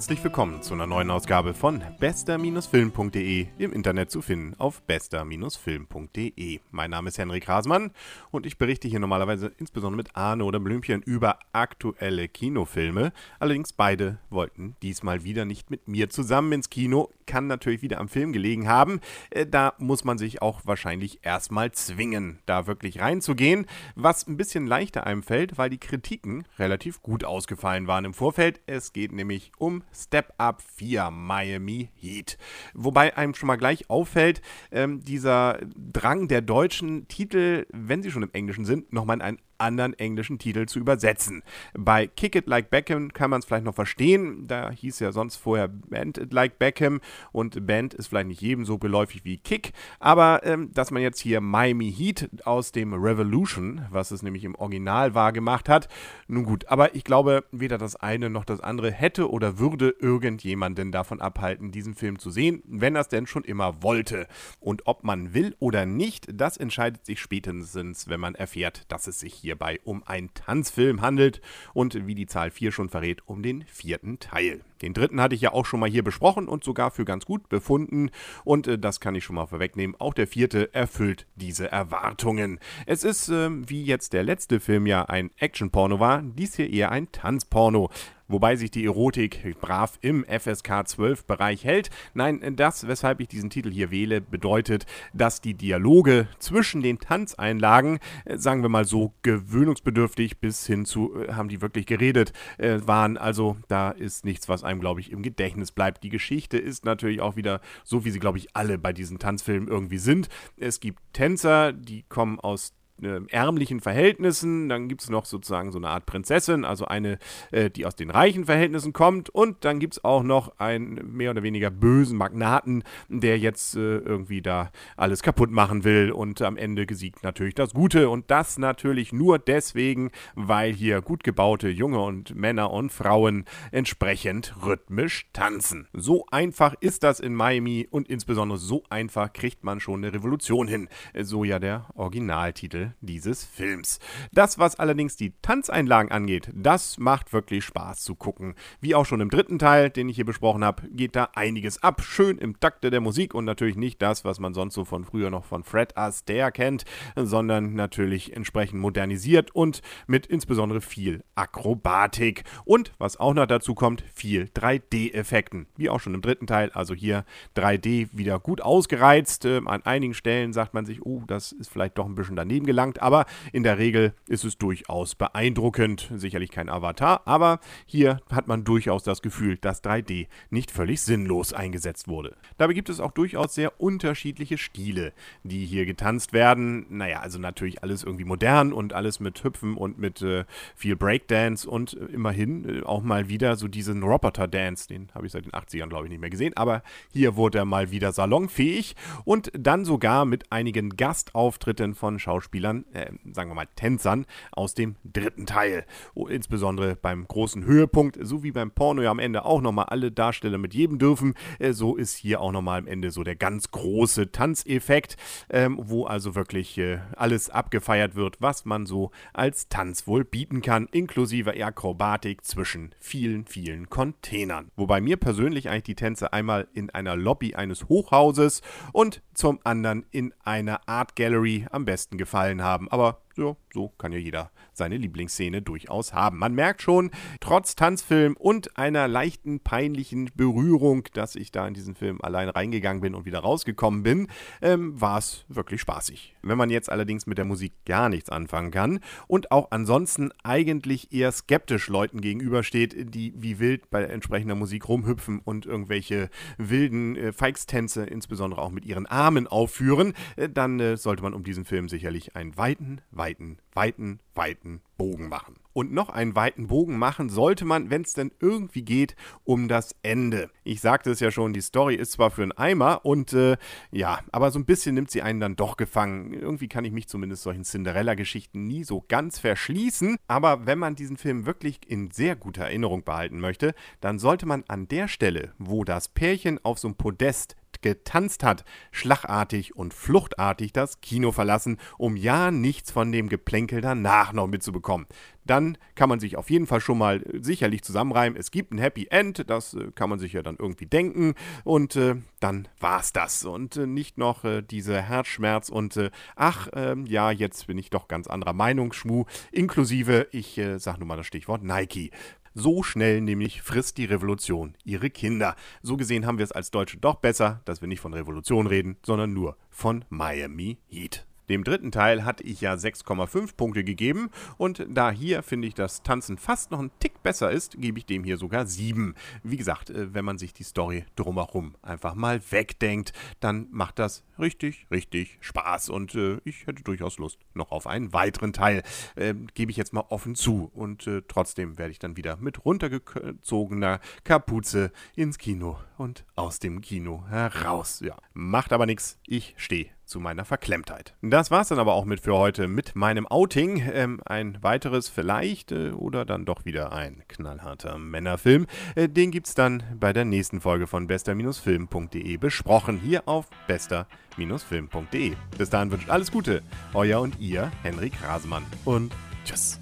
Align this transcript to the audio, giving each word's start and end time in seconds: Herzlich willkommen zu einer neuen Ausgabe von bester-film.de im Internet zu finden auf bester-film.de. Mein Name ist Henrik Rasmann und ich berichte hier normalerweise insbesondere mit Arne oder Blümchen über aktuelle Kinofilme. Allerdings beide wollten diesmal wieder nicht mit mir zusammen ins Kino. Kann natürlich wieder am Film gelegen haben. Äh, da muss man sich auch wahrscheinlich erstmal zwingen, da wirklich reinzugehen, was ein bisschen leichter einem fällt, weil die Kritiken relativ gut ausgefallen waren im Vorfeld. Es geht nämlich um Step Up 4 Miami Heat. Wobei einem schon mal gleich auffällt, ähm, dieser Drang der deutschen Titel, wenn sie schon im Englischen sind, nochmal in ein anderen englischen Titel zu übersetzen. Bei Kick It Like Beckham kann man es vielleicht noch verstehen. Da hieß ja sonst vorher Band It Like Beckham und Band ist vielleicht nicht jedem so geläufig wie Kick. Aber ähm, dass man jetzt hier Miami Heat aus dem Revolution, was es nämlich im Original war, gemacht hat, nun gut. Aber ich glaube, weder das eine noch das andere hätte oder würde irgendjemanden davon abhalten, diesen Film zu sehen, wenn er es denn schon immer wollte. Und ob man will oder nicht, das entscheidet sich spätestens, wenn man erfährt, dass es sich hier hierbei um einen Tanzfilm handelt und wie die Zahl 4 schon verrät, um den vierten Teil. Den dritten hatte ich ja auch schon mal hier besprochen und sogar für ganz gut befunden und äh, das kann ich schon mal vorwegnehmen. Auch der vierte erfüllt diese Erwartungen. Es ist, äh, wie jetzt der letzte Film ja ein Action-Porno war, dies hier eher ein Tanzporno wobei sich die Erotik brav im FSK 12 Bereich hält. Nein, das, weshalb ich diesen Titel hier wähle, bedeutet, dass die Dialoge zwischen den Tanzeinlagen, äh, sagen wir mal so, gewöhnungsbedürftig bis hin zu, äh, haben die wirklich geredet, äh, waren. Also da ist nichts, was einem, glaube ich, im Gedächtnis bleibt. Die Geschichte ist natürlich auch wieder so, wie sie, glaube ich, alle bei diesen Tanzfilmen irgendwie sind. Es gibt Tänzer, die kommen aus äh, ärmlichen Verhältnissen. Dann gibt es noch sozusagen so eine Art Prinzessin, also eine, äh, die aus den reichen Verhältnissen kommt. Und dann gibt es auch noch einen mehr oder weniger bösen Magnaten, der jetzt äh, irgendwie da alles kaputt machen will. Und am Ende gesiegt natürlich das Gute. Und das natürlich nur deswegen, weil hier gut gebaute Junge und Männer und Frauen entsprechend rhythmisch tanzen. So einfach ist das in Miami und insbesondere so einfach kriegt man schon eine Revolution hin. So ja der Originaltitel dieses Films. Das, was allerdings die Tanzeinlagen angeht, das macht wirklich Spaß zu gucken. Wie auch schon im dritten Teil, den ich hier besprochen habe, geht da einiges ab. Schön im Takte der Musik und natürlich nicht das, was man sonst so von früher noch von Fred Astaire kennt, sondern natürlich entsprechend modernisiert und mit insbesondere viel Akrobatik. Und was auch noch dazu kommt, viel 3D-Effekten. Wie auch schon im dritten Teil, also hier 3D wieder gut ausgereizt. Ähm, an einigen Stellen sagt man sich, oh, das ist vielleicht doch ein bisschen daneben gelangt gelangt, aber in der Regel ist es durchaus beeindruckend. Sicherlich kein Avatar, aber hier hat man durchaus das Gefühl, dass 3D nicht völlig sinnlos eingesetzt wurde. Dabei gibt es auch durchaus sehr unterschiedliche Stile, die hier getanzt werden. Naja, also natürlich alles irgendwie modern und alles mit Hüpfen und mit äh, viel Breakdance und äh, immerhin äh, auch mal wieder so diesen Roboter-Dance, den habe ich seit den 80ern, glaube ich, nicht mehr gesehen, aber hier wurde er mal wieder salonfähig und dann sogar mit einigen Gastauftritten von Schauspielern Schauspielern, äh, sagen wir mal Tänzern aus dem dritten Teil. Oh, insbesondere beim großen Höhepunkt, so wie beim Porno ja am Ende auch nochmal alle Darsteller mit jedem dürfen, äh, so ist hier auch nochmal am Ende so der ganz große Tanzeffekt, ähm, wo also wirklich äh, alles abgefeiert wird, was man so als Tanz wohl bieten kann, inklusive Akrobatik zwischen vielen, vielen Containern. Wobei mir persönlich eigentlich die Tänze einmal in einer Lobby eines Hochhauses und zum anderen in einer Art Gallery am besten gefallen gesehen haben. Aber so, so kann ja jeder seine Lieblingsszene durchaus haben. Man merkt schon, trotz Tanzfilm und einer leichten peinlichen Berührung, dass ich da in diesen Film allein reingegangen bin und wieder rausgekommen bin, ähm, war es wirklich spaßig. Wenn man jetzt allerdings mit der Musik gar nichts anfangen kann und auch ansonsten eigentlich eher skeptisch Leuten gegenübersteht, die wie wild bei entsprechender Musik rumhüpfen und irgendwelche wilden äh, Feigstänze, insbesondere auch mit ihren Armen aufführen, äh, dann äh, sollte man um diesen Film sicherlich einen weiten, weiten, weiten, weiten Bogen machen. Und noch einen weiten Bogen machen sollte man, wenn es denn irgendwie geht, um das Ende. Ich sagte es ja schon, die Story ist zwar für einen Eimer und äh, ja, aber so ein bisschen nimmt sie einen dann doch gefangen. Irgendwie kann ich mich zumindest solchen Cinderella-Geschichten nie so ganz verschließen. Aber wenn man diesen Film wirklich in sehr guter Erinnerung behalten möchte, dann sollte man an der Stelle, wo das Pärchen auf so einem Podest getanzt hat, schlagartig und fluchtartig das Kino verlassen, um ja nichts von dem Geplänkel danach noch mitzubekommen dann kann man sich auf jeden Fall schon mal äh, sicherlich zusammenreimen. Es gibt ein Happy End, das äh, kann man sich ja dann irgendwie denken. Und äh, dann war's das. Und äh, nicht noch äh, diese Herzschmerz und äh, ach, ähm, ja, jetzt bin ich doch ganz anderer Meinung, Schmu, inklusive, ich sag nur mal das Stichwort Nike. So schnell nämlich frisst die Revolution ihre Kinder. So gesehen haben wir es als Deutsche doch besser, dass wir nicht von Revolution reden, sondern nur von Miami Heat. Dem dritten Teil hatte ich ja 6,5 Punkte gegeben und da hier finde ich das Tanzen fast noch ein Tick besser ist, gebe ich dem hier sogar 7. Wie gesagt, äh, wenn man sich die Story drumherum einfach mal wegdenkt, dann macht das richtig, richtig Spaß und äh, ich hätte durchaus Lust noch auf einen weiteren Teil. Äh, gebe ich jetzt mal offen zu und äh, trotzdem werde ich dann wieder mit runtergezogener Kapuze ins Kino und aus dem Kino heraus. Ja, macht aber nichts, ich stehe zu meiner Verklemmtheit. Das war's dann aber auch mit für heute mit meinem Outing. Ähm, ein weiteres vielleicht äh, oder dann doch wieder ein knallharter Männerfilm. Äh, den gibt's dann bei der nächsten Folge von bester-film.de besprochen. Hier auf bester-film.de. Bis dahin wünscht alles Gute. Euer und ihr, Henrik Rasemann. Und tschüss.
Herzlich 0.00 0.24
willkommen 0.24 0.62
zu 0.62 0.72
einer 0.72 0.86
neuen 0.86 1.10
Ausgabe 1.10 1.52
von 1.52 1.82
bester-film.de 1.98 3.48
im 3.58 3.72
Internet 3.74 4.10
zu 4.10 4.22
finden 4.22 4.58
auf 4.58 4.80
bester-film.de. 4.84 6.60
Mein 6.70 6.90
Name 6.90 7.08
ist 7.10 7.18
Henrik 7.18 7.46
Rasmann 7.46 7.90
und 8.30 8.46
ich 8.46 8.56
berichte 8.56 8.88
hier 8.88 8.98
normalerweise 8.98 9.52
insbesondere 9.58 9.98
mit 9.98 10.16
Arne 10.16 10.44
oder 10.44 10.58
Blümchen 10.58 11.02
über 11.02 11.38
aktuelle 11.52 12.28
Kinofilme. 12.28 13.12
Allerdings 13.38 13.74
beide 13.74 14.16
wollten 14.30 14.74
diesmal 14.80 15.22
wieder 15.22 15.44
nicht 15.44 15.70
mit 15.70 15.86
mir 15.86 16.08
zusammen 16.08 16.52
ins 16.52 16.70
Kino. 16.70 17.10
Kann 17.26 17.46
natürlich 17.46 17.82
wieder 17.82 18.00
am 18.00 18.08
Film 18.08 18.32
gelegen 18.32 18.68
haben. 18.68 19.00
Äh, 19.28 19.44
da 19.44 19.74
muss 19.76 20.04
man 20.04 20.16
sich 20.16 20.40
auch 20.40 20.62
wahrscheinlich 20.64 21.18
erstmal 21.26 21.72
zwingen, 21.72 22.38
da 22.46 22.66
wirklich 22.66 23.00
reinzugehen, 23.00 23.66
was 23.96 24.26
ein 24.26 24.38
bisschen 24.38 24.66
leichter 24.66 25.06
einem 25.06 25.22
fällt, 25.22 25.58
weil 25.58 25.68
die 25.68 25.76
Kritiken 25.76 26.46
relativ 26.58 27.02
gut 27.02 27.22
ausgefallen 27.22 27.86
waren 27.86 28.06
im 28.06 28.14
Vorfeld. 28.14 28.62
Es 28.64 28.94
geht 28.94 29.12
nämlich 29.12 29.52
um 29.58 29.84
Step 29.92 30.32
Up 30.38 30.62
4 30.62 31.10
Miami 31.10 31.90
Heat. 31.94 32.38
Wobei 32.74 33.16
einem 33.16 33.34
schon 33.34 33.46
mal 33.46 33.56
gleich 33.56 33.90
auffällt, 33.90 34.40
ähm, 34.70 35.00
dieser 35.04 35.58
Drang 35.76 36.28
der 36.28 36.42
deutschen 36.42 37.08
Titel, 37.08 37.66
wenn 37.70 38.02
sie 38.02 38.10
schon 38.10 38.22
im 38.22 38.32
Englischen 38.32 38.64
sind, 38.64 38.92
nochmal 38.92 39.16
in 39.16 39.22
ein 39.22 39.38
anderen 39.60 39.94
englischen 39.94 40.38
Titel 40.38 40.66
zu 40.66 40.78
übersetzen. 40.78 41.42
Bei 41.74 42.06
Kick 42.06 42.34
It 42.34 42.46
Like 42.46 42.70
Beckham 42.70 43.12
kann 43.12 43.30
man 43.30 43.40
es 43.40 43.44
vielleicht 43.44 43.64
noch 43.64 43.74
verstehen. 43.74 44.46
Da 44.46 44.70
hieß 44.70 45.00
ja 45.00 45.12
sonst 45.12 45.36
vorher 45.36 45.68
Band 45.68 46.18
It 46.18 46.32
Like 46.32 46.58
Beckham 46.58 47.00
und 47.32 47.66
Band 47.66 47.94
ist 47.94 48.08
vielleicht 48.08 48.28
nicht 48.28 48.40
jedem 48.40 48.64
so 48.64 48.78
geläufig 48.78 49.24
wie 49.24 49.38
Kick. 49.38 49.72
Aber 49.98 50.40
ähm, 50.44 50.70
dass 50.72 50.90
man 50.90 51.02
jetzt 51.02 51.20
hier 51.20 51.40
Miami 51.40 51.92
Heat 51.92 52.28
aus 52.44 52.72
dem 52.72 52.94
Revolution, 52.94 53.86
was 53.90 54.10
es 54.10 54.22
nämlich 54.22 54.44
im 54.44 54.54
Original 54.54 55.14
war, 55.14 55.32
gemacht 55.32 55.68
hat, 55.68 55.88
nun 56.28 56.44
gut. 56.44 56.66
Aber 56.68 56.94
ich 56.94 57.04
glaube, 57.04 57.44
weder 57.52 57.78
das 57.78 57.96
eine 57.96 58.30
noch 58.30 58.44
das 58.44 58.60
andere 58.60 58.90
hätte 58.92 59.30
oder 59.30 59.58
würde 59.58 59.94
irgendjemanden 59.98 60.92
davon 60.92 61.20
abhalten, 61.20 61.72
diesen 61.72 61.94
Film 61.94 62.18
zu 62.18 62.30
sehen, 62.30 62.62
wenn 62.66 62.94
er 62.94 63.02
es 63.02 63.08
denn 63.08 63.26
schon 63.26 63.44
immer 63.44 63.82
wollte. 63.82 64.26
Und 64.58 64.86
ob 64.86 65.04
man 65.04 65.34
will 65.34 65.56
oder 65.58 65.86
nicht, 65.86 66.28
das 66.32 66.56
entscheidet 66.56 67.06
sich 67.06 67.20
spätestens, 67.20 68.08
wenn 68.08 68.20
man 68.20 68.34
erfährt, 68.34 68.90
dass 68.90 69.06
es 69.06 69.20
sich 69.20 69.34
hier 69.34 69.49
hierbei 69.50 69.80
um 69.82 70.04
einen 70.06 70.32
Tanzfilm 70.32 71.02
handelt 71.02 71.40
und 71.74 72.06
wie 72.06 72.14
die 72.14 72.26
Zahl 72.26 72.52
4 72.52 72.70
schon 72.70 72.88
verrät, 72.88 73.26
um 73.26 73.42
den 73.42 73.64
vierten 73.64 74.20
Teil. 74.20 74.60
Den 74.80 74.94
dritten 74.94 75.20
hatte 75.20 75.34
ich 75.34 75.40
ja 75.40 75.52
auch 75.52 75.66
schon 75.66 75.80
mal 75.80 75.90
hier 75.90 76.04
besprochen 76.04 76.46
und 76.46 76.62
sogar 76.62 76.92
für 76.92 77.04
ganz 77.04 77.26
gut 77.26 77.48
befunden 77.48 78.10
und 78.44 78.68
äh, 78.68 78.78
das 78.78 79.00
kann 79.00 79.16
ich 79.16 79.24
schon 79.24 79.34
mal 79.36 79.46
vorwegnehmen. 79.46 79.96
Auch 79.98 80.14
der 80.14 80.28
vierte 80.28 80.72
erfüllt 80.72 81.26
diese 81.34 81.70
Erwartungen. 81.70 82.60
Es 82.86 83.02
ist, 83.02 83.28
äh, 83.28 83.50
wie 83.68 83.82
jetzt 83.82 84.12
der 84.12 84.22
letzte 84.22 84.60
Film 84.60 84.86
ja 84.86 85.04
ein 85.04 85.30
Action-Porno 85.38 85.98
war, 85.98 86.22
dies 86.22 86.54
hier 86.54 86.70
eher 86.70 86.92
ein 86.92 87.10
Tanzporno 87.10 87.90
wobei 88.30 88.56
sich 88.56 88.70
die 88.70 88.84
Erotik 88.84 89.58
brav 89.60 89.98
im 90.00 90.24
FSK 90.24 90.86
12 90.86 91.24
Bereich 91.24 91.64
hält. 91.64 91.90
Nein, 92.14 92.56
das, 92.56 92.86
weshalb 92.86 93.20
ich 93.20 93.28
diesen 93.28 93.50
Titel 93.50 93.70
hier 93.70 93.90
wähle, 93.90 94.20
bedeutet, 94.20 94.86
dass 95.12 95.40
die 95.40 95.54
Dialoge 95.54 96.28
zwischen 96.38 96.82
den 96.82 96.98
Tanzeinlagen, 96.98 97.98
äh, 98.24 98.36
sagen 98.36 98.62
wir 98.62 98.68
mal 98.68 98.84
so, 98.84 99.12
gewöhnungsbedürftig 99.22 100.38
bis 100.38 100.66
hin 100.66 100.84
zu, 100.84 101.14
äh, 101.16 101.32
haben 101.32 101.48
die 101.48 101.60
wirklich 101.60 101.86
geredet, 101.86 102.32
äh, 102.58 102.78
waren. 102.84 103.16
Also 103.16 103.56
da 103.68 103.90
ist 103.90 104.24
nichts, 104.24 104.48
was 104.48 104.64
einem, 104.64 104.80
glaube 104.80 105.00
ich, 105.00 105.12
im 105.12 105.22
Gedächtnis 105.22 105.72
bleibt. 105.72 106.02
Die 106.04 106.08
Geschichte 106.08 106.58
ist 106.58 106.84
natürlich 106.84 107.20
auch 107.20 107.36
wieder 107.36 107.60
so, 107.84 108.04
wie 108.04 108.10
sie, 108.10 108.20
glaube 108.20 108.38
ich, 108.38 108.54
alle 108.54 108.78
bei 108.78 108.92
diesen 108.92 109.18
Tanzfilmen 109.18 109.68
irgendwie 109.68 109.98
sind. 109.98 110.28
Es 110.56 110.80
gibt 110.80 111.00
Tänzer, 111.12 111.72
die 111.72 112.04
kommen 112.08 112.38
aus 112.38 112.74
äh, 113.02 113.20
ärmlichen 113.28 113.80
Verhältnissen. 113.80 114.68
Dann 114.68 114.88
gibt 114.88 115.02
es 115.02 115.10
noch 115.10 115.24
sozusagen 115.24 115.72
so 115.72 115.78
eine 115.78 115.88
Art 115.88 116.06
Prinzessin, 116.06 116.64
also 116.64 116.84
eine, 116.84 117.18
äh, 117.50 117.70
die 117.70 117.86
aus 117.86 117.96
den 117.96 118.10
reichen 118.10 118.44
Verhältnissen 118.44 118.92
kommt. 118.92 119.30
Und 119.30 119.64
dann 119.64 119.78
gibt 119.80 119.94
es 119.94 120.04
auch 120.04 120.22
noch 120.22 120.58
einen 120.58 121.16
mehr 121.16 121.30
oder 121.30 121.42
weniger 121.42 121.70
bösen 121.70 122.16
Magnaten, 122.16 122.84
der 123.08 123.38
jetzt 123.38 123.76
äh, 123.76 123.98
irgendwie 123.98 124.42
da 124.42 124.70
alles 124.96 125.22
kaputt 125.22 125.50
machen 125.50 125.84
will. 125.84 126.12
Und 126.12 126.42
am 126.42 126.56
Ende 126.56 126.86
gesiegt 126.86 127.22
natürlich 127.22 127.54
das 127.54 127.74
Gute. 127.74 128.08
Und 128.08 128.30
das 128.30 128.58
natürlich 128.58 129.12
nur 129.12 129.38
deswegen, 129.38 130.10
weil 130.34 130.72
hier 130.72 131.00
gut 131.02 131.24
gebaute 131.24 131.68
Junge 131.68 132.00
und 132.00 132.34
Männer 132.34 132.70
und 132.70 132.92
Frauen 132.92 133.44
entsprechend 133.72 134.54
rhythmisch 134.64 135.28
tanzen. 135.32 135.88
So 135.92 136.26
einfach 136.30 136.74
ist 136.80 137.02
das 137.02 137.20
in 137.20 137.34
Miami 137.34 137.88
und 137.90 138.08
insbesondere 138.08 138.58
so 138.58 138.82
einfach 138.90 139.32
kriegt 139.32 139.64
man 139.64 139.80
schon 139.80 140.04
eine 140.04 140.12
Revolution 140.12 140.68
hin. 140.68 140.88
So 141.22 141.44
ja 141.44 141.58
der 141.58 141.86
Originaltitel 141.94 142.89
dieses 143.00 143.44
Films. 143.44 143.98
Das, 144.32 144.58
was 144.58 144.78
allerdings 144.78 145.16
die 145.16 145.32
Tanzeinlagen 145.42 146.10
angeht, 146.10 146.50
das 146.54 146.98
macht 146.98 147.32
wirklich 147.32 147.64
Spaß 147.64 148.02
zu 148.02 148.14
gucken. 148.14 148.54
Wie 148.80 148.94
auch 148.94 149.06
schon 149.06 149.20
im 149.20 149.30
dritten 149.30 149.58
Teil, 149.58 149.90
den 149.90 150.08
ich 150.08 150.16
hier 150.16 150.24
besprochen 150.24 150.64
habe, 150.64 150.88
geht 150.90 151.16
da 151.16 151.30
einiges 151.34 151.82
ab. 151.82 152.02
Schön 152.02 152.38
im 152.38 152.58
Takte 152.60 152.90
der 152.90 153.00
Musik 153.00 153.34
und 153.34 153.44
natürlich 153.44 153.76
nicht 153.76 154.02
das, 154.02 154.24
was 154.24 154.40
man 154.40 154.54
sonst 154.54 154.74
so 154.74 154.84
von 154.84 155.04
früher 155.04 155.30
noch 155.30 155.44
von 155.44 155.64
Fred 155.64 155.96
Astaire 155.96 156.52
kennt, 156.52 156.84
sondern 157.16 157.74
natürlich 157.74 158.34
entsprechend 158.34 158.80
modernisiert 158.80 159.54
und 159.54 159.82
mit 160.06 160.26
insbesondere 160.26 160.80
viel 160.80 161.24
Akrobatik. 161.34 162.44
Und 162.64 162.92
was 162.98 163.18
auch 163.18 163.34
noch 163.34 163.46
dazu 163.46 163.74
kommt, 163.74 164.02
viel 164.14 164.44
3D-Effekten. 164.54 165.66
Wie 165.76 165.90
auch 165.90 166.00
schon 166.00 166.14
im 166.14 166.22
dritten 166.22 166.46
Teil, 166.46 166.70
also 166.72 166.94
hier 166.94 167.24
3D 167.56 168.08
wieder 168.12 168.38
gut 168.38 168.60
ausgereizt. 168.60 169.44
Ähm, 169.44 169.68
an 169.68 169.82
einigen 169.84 170.14
Stellen 170.14 170.52
sagt 170.52 170.74
man 170.74 170.86
sich, 170.86 171.04
oh, 171.04 171.22
das 171.26 171.52
ist 171.52 171.70
vielleicht 171.70 171.98
doch 171.98 172.06
ein 172.06 172.14
bisschen 172.14 172.36
daneben 172.36 172.66
gelangt 172.66 172.79
gelangt, 172.80 173.02
aber 173.02 173.26
in 173.52 173.62
der 173.62 173.78
Regel 173.78 174.14
ist 174.26 174.44
es 174.44 174.56
durchaus 174.56 175.14
beeindruckend. 175.14 176.10
Sicherlich 176.16 176.50
kein 176.50 176.70
Avatar, 176.70 177.22
aber 177.26 177.60
hier 177.84 178.20
hat 178.30 178.48
man 178.48 178.64
durchaus 178.64 179.02
das 179.02 179.20
Gefühl, 179.20 179.58
dass 179.58 179.84
3D 179.84 180.28
nicht 180.48 180.70
völlig 180.70 181.02
sinnlos 181.02 181.52
eingesetzt 181.52 182.08
wurde. 182.08 182.36
Dabei 182.56 182.72
gibt 182.72 182.88
es 182.88 183.00
auch 183.00 183.12
durchaus 183.12 183.54
sehr 183.54 183.80
unterschiedliche 183.80 184.56
Stile, 184.56 185.12
die 185.42 185.66
hier 185.66 185.84
getanzt 185.84 186.32
werden. 186.32 186.86
Naja, 186.88 187.20
also 187.20 187.38
natürlich 187.38 187.82
alles 187.82 188.02
irgendwie 188.02 188.24
modern 188.24 188.72
und 188.72 188.94
alles 188.94 189.20
mit 189.20 189.44
Hüpfen 189.44 189.76
und 189.76 189.98
mit 189.98 190.22
äh, 190.22 190.44
viel 190.74 190.96
Breakdance 190.96 191.68
und 191.68 191.94
äh, 191.94 192.06
immerhin 192.06 192.80
äh, 192.80 192.82
auch 192.82 193.02
mal 193.02 193.28
wieder 193.28 193.56
so 193.56 193.68
diesen 193.68 194.02
Roboter-Dance, 194.02 194.88
den 194.88 195.08
habe 195.14 195.26
ich 195.26 195.32
seit 195.32 195.44
den 195.44 195.52
80ern, 195.52 195.88
glaube 195.88 196.06
ich, 196.06 196.10
nicht 196.10 196.20
mehr 196.20 196.30
gesehen, 196.30 196.56
aber 196.56 196.82
hier 197.12 197.36
wurde 197.36 197.58
er 197.58 197.64
mal 197.64 197.90
wieder 197.90 198.12
salonfähig 198.12 198.96
und 199.24 199.50
dann 199.52 199.84
sogar 199.84 200.24
mit 200.24 200.50
einigen 200.50 200.96
Gastauftritten 200.96 201.94
von 201.94 202.18
Schauspielern 202.18 202.59
Schauspielern, 202.60 202.84
äh, 202.92 203.10
sagen 203.32 203.50
wir 203.50 203.54
mal 203.54 203.68
Tänzern 203.76 204.26
aus 204.52 204.74
dem 204.74 204.96
dritten 205.04 205.46
Teil. 205.46 205.84
Oh, 206.14 206.26
insbesondere 206.26 206.96
beim 206.96 207.26
großen 207.26 207.64
Höhepunkt, 207.64 208.18
so 208.20 208.42
wie 208.42 208.52
beim 208.52 208.70
Porno 208.70 209.02
ja 209.02 209.10
am 209.10 209.18
Ende 209.18 209.44
auch 209.44 209.60
nochmal 209.60 209.86
alle 209.86 210.12
Darsteller 210.12 210.58
mit 210.58 210.74
jedem 210.74 210.98
dürfen, 210.98 211.34
äh, 211.58 211.72
so 211.72 211.96
ist 211.96 212.14
hier 212.14 212.40
auch 212.40 212.52
nochmal 212.52 212.80
am 212.80 212.86
Ende 212.86 213.10
so 213.10 213.24
der 213.24 213.36
ganz 213.36 213.70
große 213.70 214.32
Tanzeffekt, 214.32 215.16
ähm, 215.48 215.78
wo 215.80 216.04
also 216.04 216.34
wirklich 216.34 216.76
äh, 216.78 216.98
alles 217.16 217.50
abgefeiert 217.50 218.14
wird, 218.14 218.40
was 218.40 218.64
man 218.64 218.86
so 218.86 219.10
als 219.32 219.68
Tanz 219.68 220.06
wohl 220.06 220.24
bieten 220.24 220.62
kann, 220.62 220.88
inklusive 220.92 221.50
Akrobatik 221.64 222.44
zwischen 222.44 222.94
vielen, 222.98 223.46
vielen 223.46 223.88
Containern. 223.88 224.70
Wobei 224.76 225.00
mir 225.00 225.16
persönlich 225.16 225.68
eigentlich 225.68 225.84
die 225.84 225.94
Tänze 225.94 226.32
einmal 226.32 226.68
in 226.74 226.90
einer 226.90 227.16
Lobby 227.16 227.54
eines 227.54 227.88
Hochhauses 227.88 228.62
und 228.92 229.22
zum 229.34 229.58
anderen 229.64 230.04
in 230.10 230.34
einer 230.44 230.86
Art 230.88 231.16
Gallery 231.16 231.66
am 231.70 231.84
besten 231.84 232.18
gefallen 232.18 232.49
gesehen 232.50 232.62
haben. 232.62 232.90
Aber 232.90 233.18
so, 233.40 233.56
so 233.72 233.88
kann 233.96 234.12
ja 234.12 234.18
jeder 234.18 234.50
seine 234.74 234.98
Lieblingsszene 234.98 235.62
durchaus 235.62 236.12
haben. 236.12 236.36
Man 236.36 236.54
merkt 236.54 236.82
schon, 236.82 237.10
trotz 237.40 237.74
Tanzfilm 237.74 238.36
und 238.36 238.76
einer 238.76 239.08
leichten 239.08 239.60
peinlichen 239.60 240.30
Berührung, 240.34 241.04
dass 241.14 241.36
ich 241.36 241.50
da 241.50 241.66
in 241.66 241.72
diesen 241.72 241.94
Film 241.94 242.18
allein 242.20 242.50
reingegangen 242.50 243.00
bin 243.00 243.14
und 243.14 243.24
wieder 243.24 243.38
rausgekommen 243.38 244.02
bin, 244.02 244.28
ähm, 244.60 245.00
war 245.00 245.16
es 245.16 245.46
wirklich 245.48 245.80
spaßig. 245.80 246.36
Wenn 246.42 246.58
man 246.58 246.68
jetzt 246.68 246.92
allerdings 246.92 247.26
mit 247.26 247.38
der 247.38 247.46
Musik 247.46 247.72
gar 247.86 248.10
nichts 248.10 248.28
anfangen 248.28 248.70
kann 248.70 249.00
und 249.26 249.50
auch 249.52 249.70
ansonsten 249.70 250.32
eigentlich 250.42 251.10
eher 251.10 251.32
skeptisch 251.32 251.88
Leuten 251.88 252.20
gegenübersteht, 252.20 253.14
die 253.14 253.32
wie 253.36 253.58
wild 253.58 253.88
bei 253.90 254.04
entsprechender 254.04 254.54
Musik 254.54 254.86
rumhüpfen 254.86 255.40
und 255.40 255.64
irgendwelche 255.64 256.28
wilden 256.58 257.16
äh, 257.16 257.32
Feigstänze, 257.32 258.04
insbesondere 258.04 258.60
auch 258.60 258.70
mit 258.70 258.84
ihren 258.84 259.06
Armen 259.06 259.46
aufführen, 259.46 260.12
äh, 260.36 260.50
dann 260.50 260.78
äh, 260.78 260.98
sollte 260.98 261.22
man 261.22 261.32
um 261.32 261.42
diesen 261.42 261.64
Film 261.64 261.88
sicherlich 261.88 262.36
einen 262.36 262.58
weiten, 262.58 263.00
weiten, 263.10 263.29
weiten, 263.72 264.20
weiten 264.34 264.80
Bogen 264.96 265.28
machen. 265.28 265.56
Und 265.72 265.92
noch 265.92 266.10
einen 266.10 266.34
weiten 266.34 266.66
Bogen 266.66 266.98
machen 266.98 267.28
sollte 267.28 267.64
man, 267.64 267.90
wenn 267.90 268.02
es 268.02 268.12
denn 268.12 268.32
irgendwie 268.40 268.82
geht, 268.82 269.14
um 269.44 269.68
das 269.68 269.94
Ende. 270.02 270.50
Ich 270.64 270.80
sagte 270.80 271.10
es 271.10 271.20
ja 271.20 271.30
schon, 271.30 271.52
die 271.52 271.60
Story 271.60 271.94
ist 271.94 272.12
zwar 272.12 272.30
für 272.30 272.42
einen 272.42 272.52
Eimer 272.52 273.04
und 273.04 273.32
äh, 273.32 273.56
ja, 273.92 274.20
aber 274.32 274.50
so 274.50 274.58
ein 274.58 274.64
bisschen 274.64 274.94
nimmt 274.94 275.10
sie 275.10 275.22
einen 275.22 275.40
dann 275.40 275.56
doch 275.56 275.76
gefangen. 275.76 276.34
Irgendwie 276.34 276.68
kann 276.68 276.84
ich 276.84 276.92
mich 276.92 277.08
zumindest 277.08 277.42
solchen 277.42 277.64
Cinderella-Geschichten 277.64 278.66
nie 278.66 278.84
so 278.84 279.04
ganz 279.08 279.38
verschließen. 279.38 280.16
Aber 280.26 280.66
wenn 280.66 280.78
man 280.78 280.96
diesen 280.96 281.16
Film 281.16 281.46
wirklich 281.46 281.78
in 281.86 282.10
sehr 282.10 282.36
guter 282.36 282.64
Erinnerung 282.64 283.04
behalten 283.04 283.40
möchte, 283.40 283.74
dann 284.00 284.18
sollte 284.18 284.46
man 284.46 284.64
an 284.68 284.88
der 284.88 285.08
Stelle, 285.08 285.54
wo 285.58 285.84
das 285.84 286.08
Pärchen 286.08 286.62
auf 286.64 286.78
so 286.78 286.88
einem 286.88 286.96
Podest 286.96 287.56
getanzt 287.82 288.44
hat, 288.44 288.64
schlagartig 288.92 289.76
und 289.76 289.94
fluchtartig 289.94 290.72
das 290.72 291.00
Kino 291.00 291.32
verlassen, 291.32 291.78
um 291.98 292.16
ja 292.16 292.50
nichts 292.50 292.90
von 292.90 293.12
dem 293.12 293.28
Geplänkel 293.28 293.80
danach 293.80 294.32
noch 294.32 294.46
mitzubekommen 294.46 295.06
dann 295.50 295.76
kann 295.96 296.08
man 296.08 296.20
sich 296.20 296.36
auf 296.36 296.48
jeden 296.48 296.68
Fall 296.68 296.80
schon 296.80 296.98
mal 296.98 297.22
äh, 297.22 297.42
sicherlich 297.42 297.82
zusammenreimen. 297.82 298.38
Es 298.38 298.52
gibt 298.52 298.72
ein 298.72 298.78
Happy 298.78 299.08
End, 299.10 299.50
das 299.50 299.74
äh, 299.74 299.90
kann 299.94 300.08
man 300.08 300.20
sich 300.20 300.32
ja 300.32 300.42
dann 300.42 300.56
irgendwie 300.58 300.86
denken. 300.86 301.34
Und 301.64 301.96
äh, 301.96 302.16
dann 302.38 302.68
war's 302.78 303.12
das. 303.12 303.44
Und 303.44 303.76
äh, 303.76 303.86
nicht 303.86 304.16
noch 304.16 304.44
äh, 304.44 304.62
diese 304.62 305.02
Herzschmerz 305.02 305.68
und 305.68 305.96
äh, 305.96 306.10
ach, 306.36 306.68
ähm, 306.74 307.04
ja, 307.06 307.32
jetzt 307.32 307.66
bin 307.66 307.78
ich 307.78 307.90
doch 307.90 308.06
ganz 308.06 308.28
anderer 308.28 308.52
Meinung, 308.52 308.92
Schmu, 308.92 309.24
inklusive, 309.50 310.28
ich 310.30 310.60
sag 310.76 310.98
nur 310.98 311.06
mal 311.06 311.16
das 311.16 311.26
Stichwort 311.26 311.62
Nike. 311.62 312.10
So 312.60 312.82
schnell 312.82 313.22
nämlich 313.22 313.62
frisst 313.62 313.96
die 313.96 314.04
Revolution 314.04 314.74
ihre 314.84 315.08
Kinder. 315.08 315.56
So 315.80 315.96
gesehen 315.96 316.26
haben 316.26 316.36
wir 316.36 316.44
es 316.44 316.52
als 316.52 316.70
Deutsche 316.70 316.98
doch 316.98 317.14
besser, 317.14 317.62
dass 317.64 317.80
wir 317.80 317.88
nicht 317.88 318.00
von 318.00 318.12
Revolution 318.12 318.66
reden, 318.66 318.98
sondern 319.02 319.32
nur 319.32 319.56
von 319.70 320.04
Miami 320.10 320.76
Heat. 320.86 321.26
Dem 321.50 321.64
dritten 321.64 321.90
Teil 321.90 322.24
hatte 322.24 322.44
ich 322.44 322.60
ja 322.60 322.74
6,5 322.74 323.56
Punkte 323.56 323.82
gegeben 323.82 324.30
und 324.56 324.86
da 324.88 325.10
hier 325.10 325.42
finde 325.42 325.66
ich 325.66 325.74
das 325.74 326.04
Tanzen 326.04 326.38
fast 326.38 326.70
noch 326.70 326.78
ein 326.78 326.92
Tick 327.00 327.24
besser 327.24 327.50
ist, 327.50 327.76
gebe 327.80 327.98
ich 327.98 328.06
dem 328.06 328.22
hier 328.22 328.36
sogar 328.36 328.66
7. 328.66 329.16
Wie 329.42 329.56
gesagt, 329.56 329.90
äh, 329.90 330.14
wenn 330.14 330.24
man 330.24 330.38
sich 330.38 330.52
die 330.52 330.62
Story 330.62 331.04
drumherum 331.16 331.74
einfach 331.82 332.14
mal 332.14 332.40
wegdenkt, 332.52 333.12
dann 333.40 333.66
macht 333.72 333.98
das 333.98 334.22
richtig, 334.38 334.86
richtig 334.92 335.38
Spaß 335.40 335.88
und 335.88 336.14
äh, 336.14 336.38
ich 336.44 336.68
hätte 336.68 336.84
durchaus 336.84 337.18
Lust 337.18 337.40
noch 337.52 337.72
auf 337.72 337.88
einen 337.88 338.12
weiteren 338.12 338.52
Teil. 338.52 338.84
Äh, 339.16 339.34
gebe 339.54 339.72
ich 339.72 339.76
jetzt 339.76 339.92
mal 339.92 340.04
offen 340.08 340.36
zu 340.36 340.70
und 340.72 341.08
äh, 341.08 341.22
trotzdem 341.26 341.78
werde 341.78 341.90
ich 341.90 341.98
dann 341.98 342.16
wieder 342.16 342.36
mit 342.36 342.64
runtergezogener 342.64 343.98
Kapuze 344.22 344.92
ins 345.16 345.36
Kino 345.36 345.80
und 345.98 346.24
aus 346.36 346.60
dem 346.60 346.80
Kino 346.80 347.24
heraus. 347.28 347.98
Ja, 348.04 348.16
macht 348.34 348.72
aber 348.72 348.86
nichts, 348.86 349.18
ich 349.26 349.54
stehe 349.56 349.90
zu 350.10 350.20
meiner 350.20 350.44
Verklemmtheit. 350.44 351.14
Das 351.22 351.50
war's 351.50 351.68
dann 351.68 351.78
aber 351.78 351.94
auch 351.94 352.04
mit 352.04 352.20
für 352.20 352.36
heute 352.36 352.68
mit 352.68 352.96
meinem 352.96 353.26
Outing. 353.26 353.82
Ähm, 353.92 354.20
ein 354.26 354.58
weiteres 354.60 355.08
vielleicht 355.08 355.72
äh, 355.72 355.92
oder 355.92 356.24
dann 356.24 356.44
doch 356.44 356.64
wieder 356.64 356.92
ein 356.92 357.22
knallharter 357.28 357.96
Männerfilm. 357.98 358.66
Äh, 358.96 359.08
den 359.08 359.30
gibt's 359.30 359.54
dann 359.54 359.82
bei 359.98 360.12
der 360.12 360.24
nächsten 360.24 360.60
Folge 360.60 360.86
von 360.86 361.06
bester-film.de 361.06 362.36
besprochen. 362.36 362.98
Hier 362.98 363.26
auf 363.26 363.46
bester-film.de. 363.68 365.34
Bis 365.56 365.70
dahin 365.70 365.92
wünscht 365.92 366.10
alles 366.10 366.32
Gute. 366.32 366.62
Euer 366.92 367.20
und 367.20 367.38
ihr, 367.40 367.70
Henrik 367.82 368.12
Rasemann. 368.22 368.64
Und 368.84 369.14
tschüss. 369.44 369.78